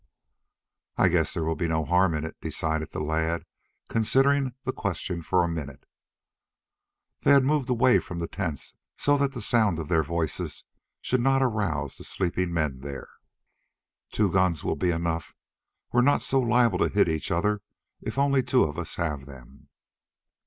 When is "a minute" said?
5.43-5.85